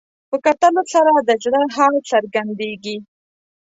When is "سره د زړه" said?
0.93-1.61